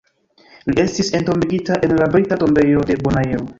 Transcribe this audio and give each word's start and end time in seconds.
Li 0.69 0.81
estis 0.83 1.11
entombigita 1.19 1.79
en 1.89 1.95
la 2.03 2.09
Brita 2.17 2.41
Tombejo 2.45 2.89
de 2.91 3.01
Bonaero. 3.07 3.47